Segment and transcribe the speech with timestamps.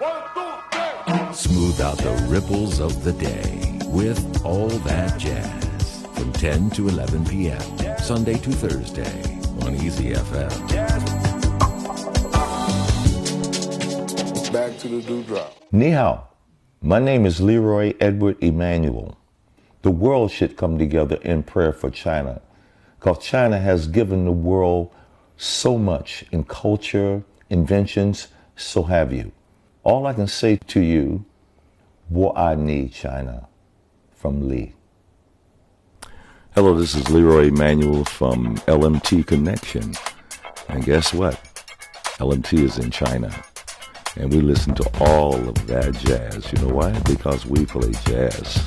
[0.00, 7.24] Smooth out the ripples of the day with All That Jazz from 10 to 11
[7.26, 7.98] p.m.
[7.98, 10.50] Sunday to Thursday on Easy FM.
[14.52, 15.54] Back to the dewdrop.
[15.70, 16.26] Ni hao.
[16.82, 19.16] My name is Leroy Edward Emanuel.
[19.82, 22.42] The world should come together in prayer for China
[22.98, 24.92] because China has given the world
[25.36, 28.26] so much in culture, inventions,
[28.56, 29.30] so have you.
[29.84, 31.26] All I can say to you,
[32.08, 33.48] what I need China
[34.14, 34.72] from Lee.
[36.54, 39.94] Hello, this is Leroy Emanuel from LMT Connection.
[40.70, 41.34] And guess what?
[42.18, 43.30] LMT is in China.
[44.16, 46.50] And we listen to all of that jazz.
[46.50, 46.98] You know why?
[47.00, 48.66] Because we play jazz.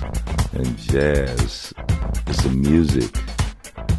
[0.53, 1.73] And jazz
[2.27, 3.11] is the music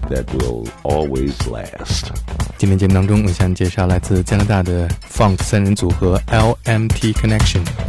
[0.09, 2.13] that will always last.
[2.59, 7.88] 今天节目当中，我想介绍来自加拿大的 Funk 三人组合 LMT Connection。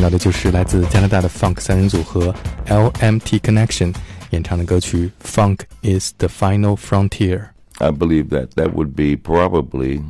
[0.00, 2.32] 到的就是来自加拿大的 Funk 三人组合
[2.66, 3.92] LMT Connection
[4.30, 10.02] 演唱的歌曲《Funk Is the Final Frontier》。I believe that that would be probably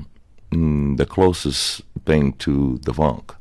[0.51, 3.35] mm, the closest thing to the funk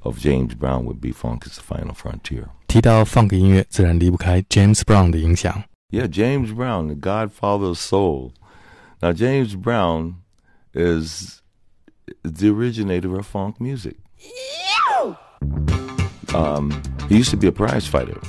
[0.00, 2.46] of James Brown would be Funk is the Final Frontier.
[2.66, 5.62] 提到 funk 音乐，自然离不开 James Brown 的影响。
[5.90, 8.32] Yeah, James Brown, the godfather of soul.
[9.00, 10.14] Now, James Brown
[10.72, 11.40] is
[12.22, 13.96] the originator of funk music.
[16.33, 18.19] Um, he used to be a prize fighter.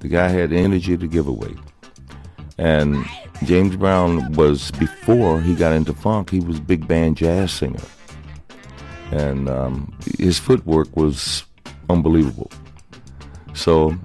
[0.00, 1.54] The guy had energy to give away.
[2.58, 3.04] And
[3.44, 7.84] James Brown was, before he got into funk, he was big band jazz singer.
[9.10, 11.44] And um, his footwork was
[11.90, 12.50] unbelievable.
[13.54, 13.96] So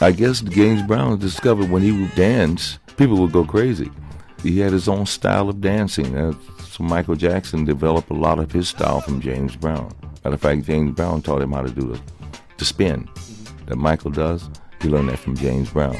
[0.00, 3.90] I guess James Brown discovered when he would dance, people would go crazy.
[4.42, 6.16] He had his own style of dancing.
[6.16, 6.32] Uh,
[6.62, 9.92] so Michael Jackson developed a lot of his style from James Brown.
[10.27, 11.99] Matter of fact, James Brown taught him how to do the,
[12.57, 13.07] the spin
[13.67, 14.43] that Michael does.
[14.81, 15.95] He learned that from James Brown.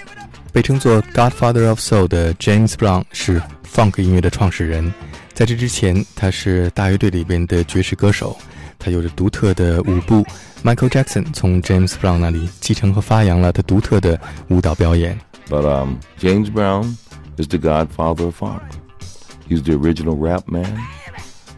[0.52, 4.94] 被称作 Godfather of Soul 的 James Brown 是 funk 音乐的创始人。
[5.34, 8.38] 在这之前，他是大乐队里边的爵士歌手，
[8.78, 10.24] 他有着独特的舞步。
[10.64, 14.20] Michael Jackson 从 James Brown 那里继承和发扬了他独特的
[14.50, 15.20] 舞蹈表演。
[15.50, 16.96] But um, James Brown
[17.38, 18.62] is the godfather of funk.
[19.50, 20.78] He's the original rap man,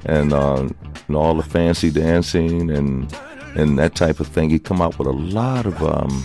[0.05, 0.69] and, uh,
[1.09, 3.13] and all the fancy dancing and
[3.55, 4.51] and that type of thing.
[4.51, 6.25] He come out with a lot of um,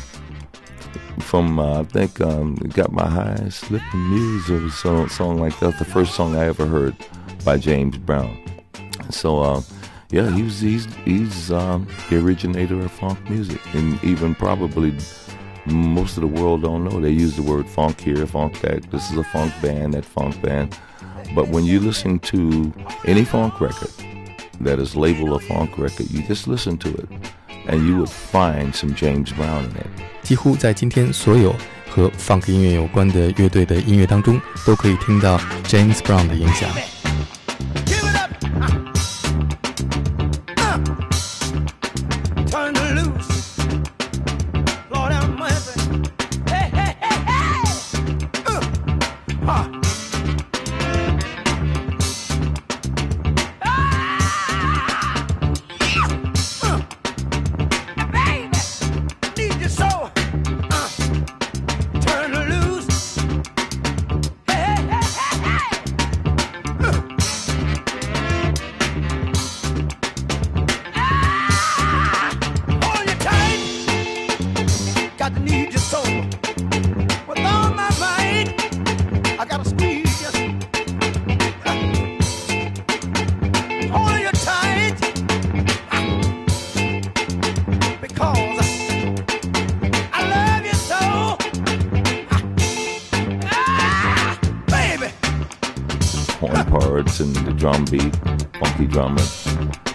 [1.20, 5.80] from uh, I think um, "Got My High Slipping Muse" or so song like that.
[5.80, 6.96] The first song I ever heard
[7.44, 8.42] by James Brown.
[9.10, 9.62] So uh,
[10.12, 14.96] yeah, he's he's he's um, the originator of funk music, and even probably
[15.66, 17.00] most of the world don't know.
[17.00, 18.84] They use the word funk here, funk that.
[18.92, 20.78] This is a funk band, that funk band.
[21.35, 22.73] But when you listen to
[23.05, 23.91] any funk record
[24.63, 27.07] that is labeled a funk record, you just listen to it,
[27.69, 29.87] and you would find some James Brown in it.
[30.23, 31.55] 几乎在今天所有
[31.89, 36.69] 和 funk 音乐有关的乐队的音乐当中，都可以听到 James Brown 的影响。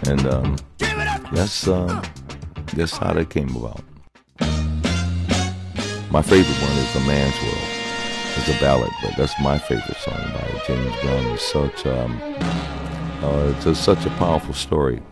[0.07, 0.57] And um,
[1.33, 2.03] that's um,
[2.75, 3.83] that's how that came about.
[6.11, 7.81] My favorite one is "The Man's World."
[8.37, 11.27] It's a ballad, but that's my favorite song by James Brown.
[11.35, 12.21] It's such um,
[13.23, 15.03] uh, it's a, such a powerful story.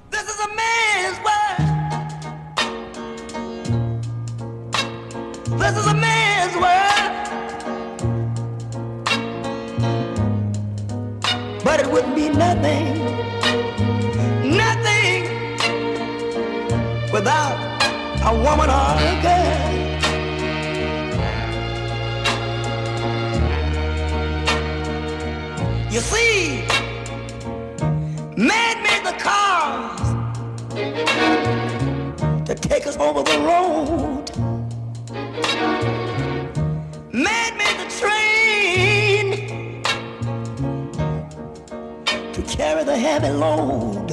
[42.39, 44.11] To carry the heavy load.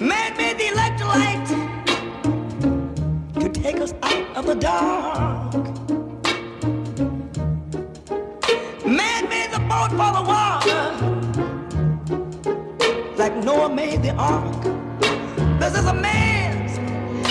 [0.00, 1.46] Made the electric light
[3.40, 5.52] to take us out of the dark.
[8.86, 10.82] Man made the boat for the water
[13.18, 14.62] like Noah made the ark.
[15.60, 16.78] This is a man's,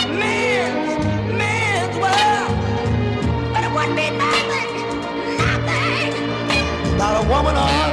[0.07, 1.05] man's,
[1.41, 2.57] man's world.
[3.53, 4.69] But it wouldn't be nothing,
[5.37, 6.13] nothing
[6.91, 7.92] without a woman or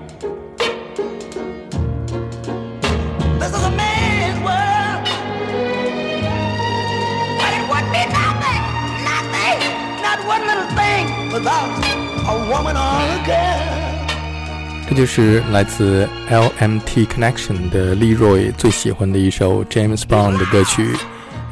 [14.88, 20.92] 这就是来自 LMT Connection 的 Leroy 最喜欢的一首 James Brown 的歌曲《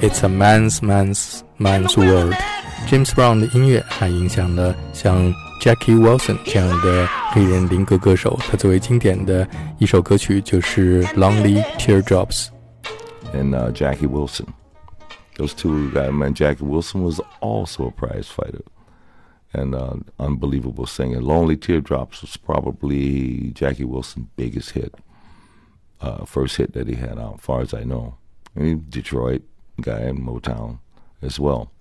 [0.01, 8.39] It's a Man's Man's Man's World》。James Brown 的音乐还影响了像 Jackie Wilson 这样的黑人灵歌歌手。
[8.49, 9.47] 他最为经典的
[9.79, 12.47] 一首歌曲就是《Lonely Teardrops》。
[13.35, 14.53] and uh, Jackie Wilson.
[15.37, 18.63] Those two guys, man, Jackie Wilson was also a prize fighter
[19.54, 21.22] and uh, unbelievable singer.
[21.22, 24.94] Lonely Teardrops was probably Jackie Wilson's biggest hit,
[26.02, 28.16] uh, first hit that he had out, as far as I know.
[28.56, 29.44] And he Detroit
[29.82, 30.80] guy in Motown
[31.22, 31.72] as well.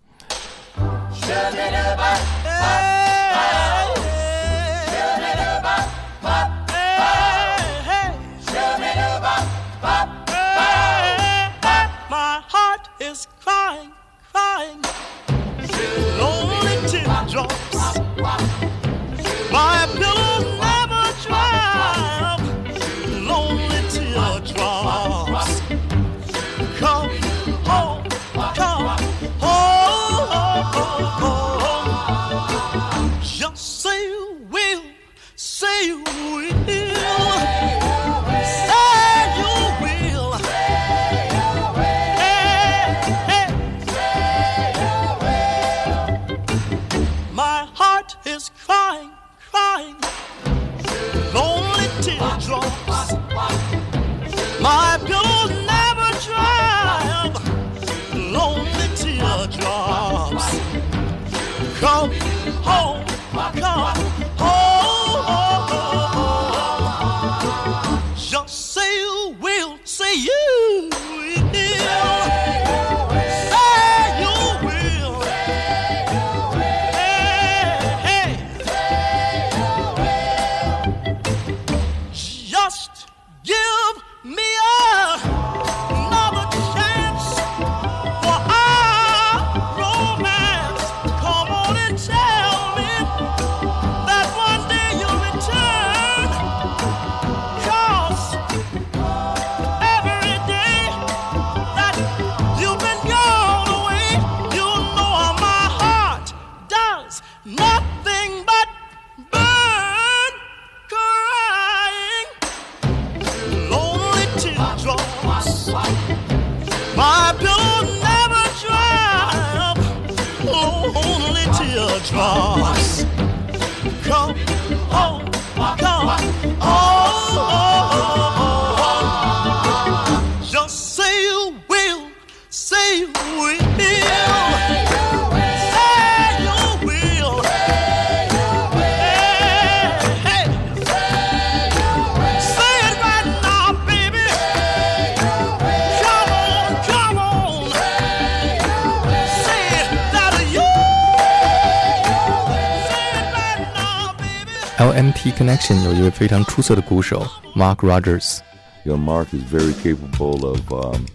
[154.98, 154.98] baby.
[154.98, 158.40] LMT Connection 有一位非常出色的鼓手 Mark Rogers。
[158.86, 161.06] You know, Mark is very capable of um,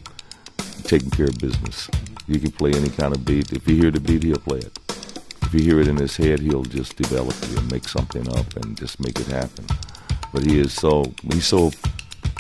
[0.85, 1.89] taking care of business.
[2.27, 3.53] You can play any kind of beat.
[3.53, 4.79] If you hear the beat, he'll play it.
[5.43, 8.57] If you hear it in his head, he'll just develop it and make something up
[8.57, 9.67] and just make it happen.
[10.33, 11.73] But he is so he's so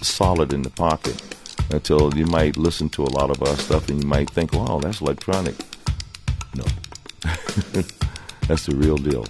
[0.03, 1.21] solid in the pocket
[1.71, 4.81] until you might listen to a lot of our stuff and you might think, "Wow,
[4.81, 5.55] that's electronic."
[6.55, 6.65] No,
[8.47, 9.25] that's the real deal.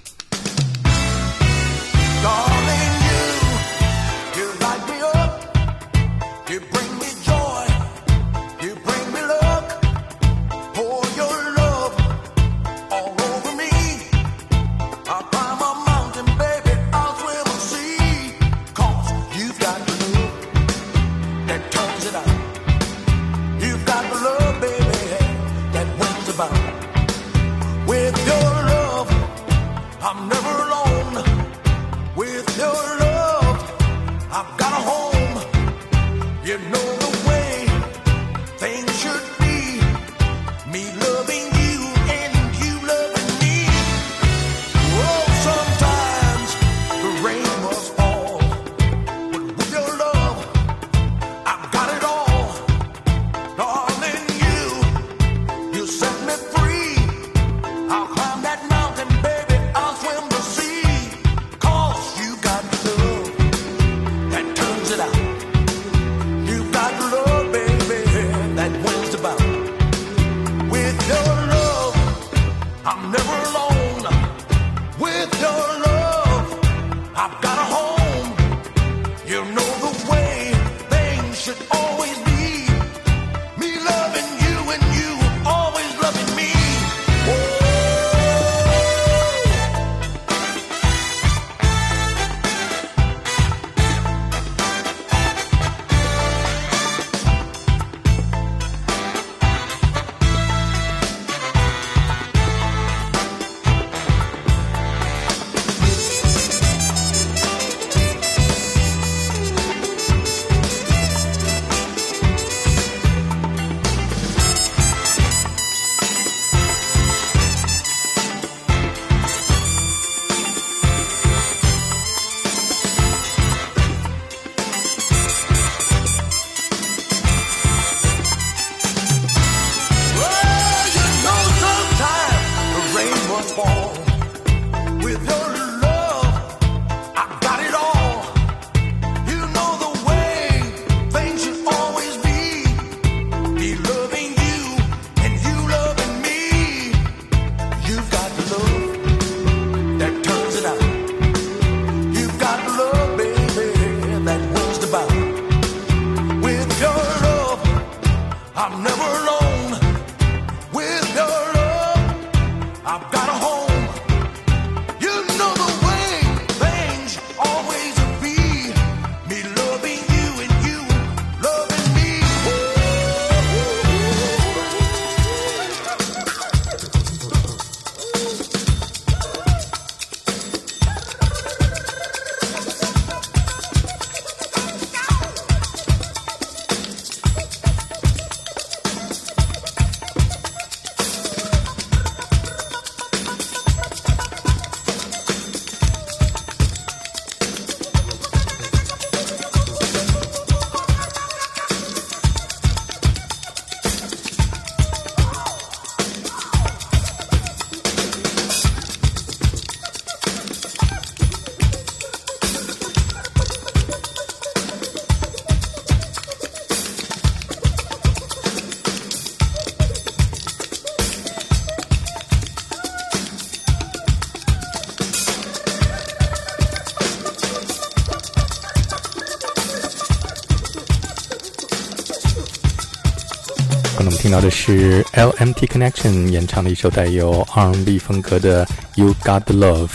[234.33, 239.88] 到的是 LMT Connection 演唱的一首带有 R&B 风格的《You Got the Love》。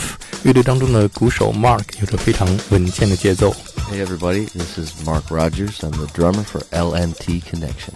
[0.44, 3.52] 乐队当中的鼓手 Mark 有着非常稳健的节奏。
[3.90, 5.80] Hey everybody, this is Mark Rogers.
[5.80, 7.96] I'm the drummer for LMT Connection.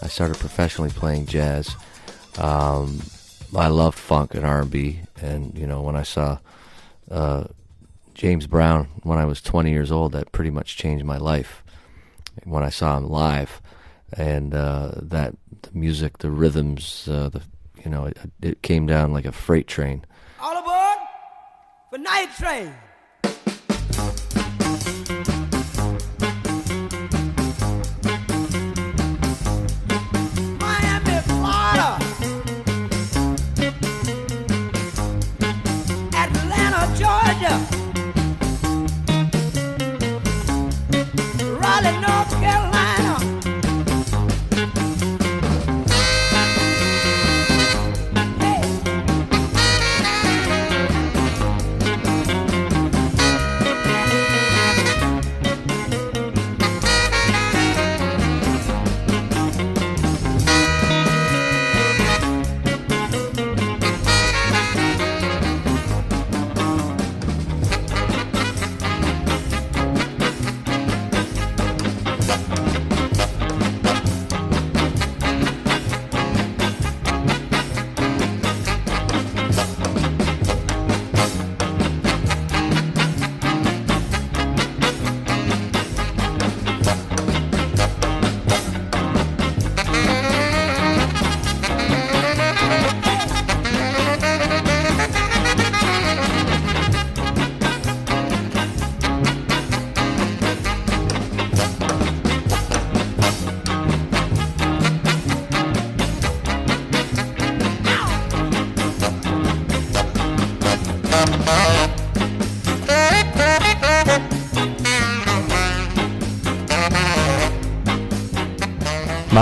[0.00, 1.68] I started professionally playing jazz.
[2.38, 3.00] Um,
[3.54, 6.38] I loved funk and R&B, and you know when I saw
[7.10, 7.44] uh,
[8.14, 11.62] James Brown when I was 20 years old, that pretty much changed my life.
[12.44, 13.60] When I saw him live,
[14.17, 17.41] and uh, that the music, the rhythms, uh, the
[17.83, 20.05] you know it, it came down like a freight train.
[20.39, 20.97] All aboard
[21.89, 22.73] for night train.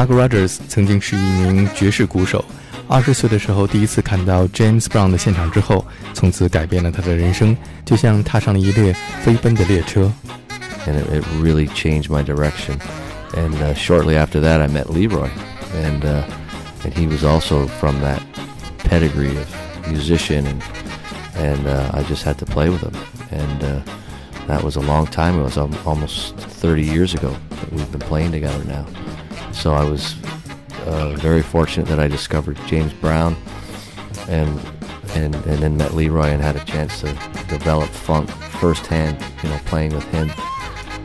[0.01, 2.45] Mark Rogers 曾经是一名爵士鼓手，
[2.89, 10.13] 二十岁的时候第一次看到 James Brown 的现场之后，从此改变了他的人生，就像踏上了一列飞奔的列车。
[10.87, 12.81] and it, it really changed my direction.
[13.35, 15.31] And uh, shortly after that, I met Leroy,
[15.75, 16.25] and uh,
[16.85, 18.23] and he was also from that
[18.79, 20.63] pedigree of musician, and
[21.35, 22.95] and uh, I just had to play with him,
[23.31, 23.81] and uh,
[24.47, 25.39] that was a long time.
[25.39, 28.87] It was al- almost 30 years ago that we've been playing together now.
[29.54, 30.16] So I was
[30.86, 33.36] uh, very fortunate that I discovered James Brown,
[34.28, 34.60] and
[35.16, 37.08] and and then met Leroy and had a chance to
[37.48, 39.24] develop funk firsthand.
[39.44, 40.32] You know, playing with him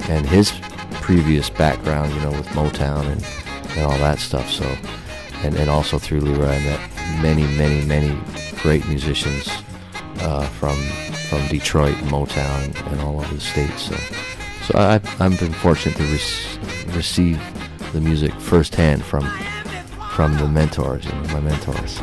[0.08, 0.52] and his
[1.00, 3.24] previous background, you know, with Motown and,
[3.76, 4.50] and all that stuff.
[4.50, 4.64] So,
[5.44, 6.80] and, and also through Leroy, I met
[7.22, 8.18] many, many, many
[8.62, 9.48] great musicians
[10.20, 10.76] uh, from
[11.28, 13.82] from Detroit, Motown, and all over the states.
[13.82, 13.96] So,
[14.66, 17.40] so I, I've been fortunate to rec- receive
[17.92, 19.28] the music firsthand from
[20.12, 22.00] from the mentors, my mentors.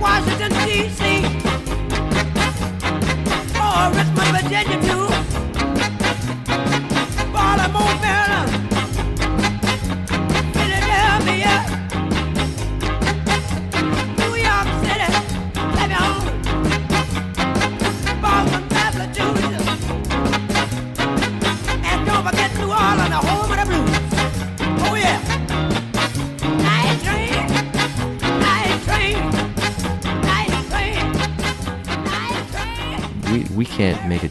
[0.00, 1.22] Washington, D.C.
[3.96, 5.05] Richmond, Virginia, too.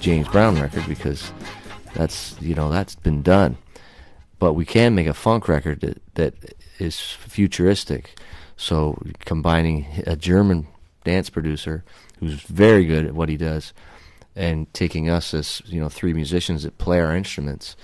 [0.05, 1.31] James Brown record because
[1.95, 3.57] that's you know that's been done,
[4.37, 8.15] but we can make a funk record that that is futuristic.
[8.55, 10.67] So combining a German
[11.05, 11.83] dance producer
[12.19, 13.73] who's very good at what he does,
[14.35, 17.75] and taking us as you know three musicians that play our instruments,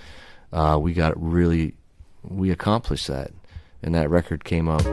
[0.54, 1.74] uh, we got really
[2.22, 3.32] we accomplished that,
[3.82, 4.86] and that record came out.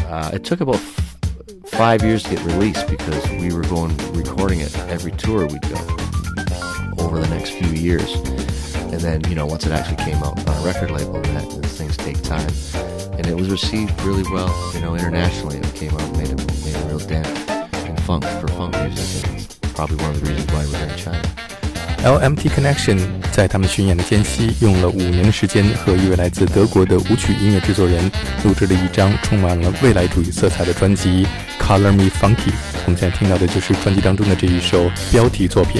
[0.00, 1.16] Uh, it took about f-
[1.66, 6.05] five years to get released because we were going recording it every tour we'd go
[6.97, 8.13] over the next few years,
[8.91, 11.73] and then you know once it actually came out on a record label, that those
[11.77, 12.51] things take time,
[13.17, 15.57] and it was received really well, you know, internationally.
[15.57, 17.27] It came out and made a made a real dent
[17.87, 20.97] in funk for funk music, and it's probably one of the reasons why we're in
[20.97, 21.21] China.
[22.03, 22.97] LMT Connection
[23.31, 28.11] 在他们巡演的间隙，用了五年的时间，和一位来自德国的舞曲音乐制作人
[28.43, 31.27] 录制了一张充满了未来主义色彩的专辑《
[31.63, 32.49] Color Me Funky》。
[32.87, 35.79] 我们现在听到的就是专辑当中的这一首标题作品《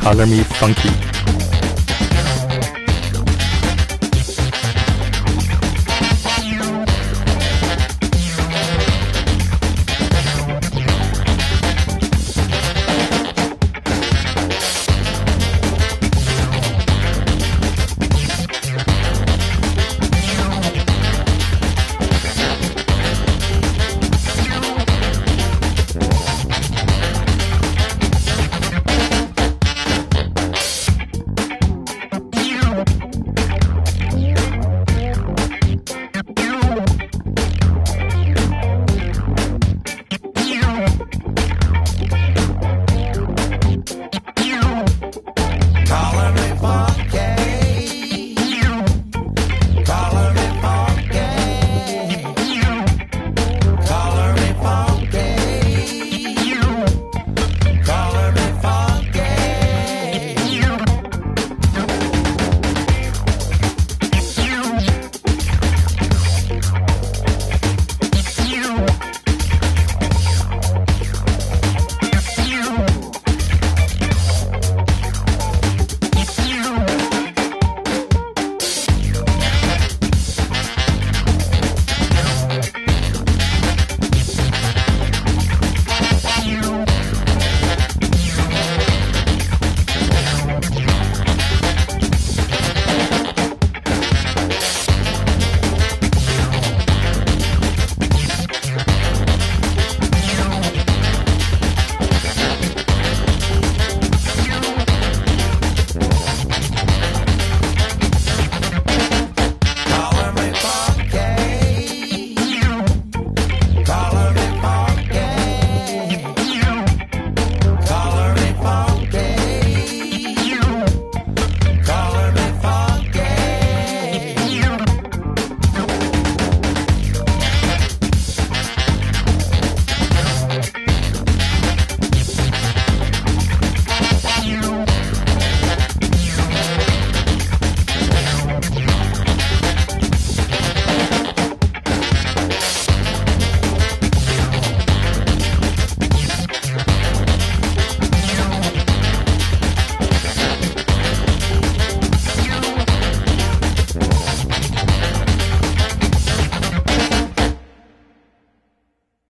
[0.00, 1.59] Color Me Funky.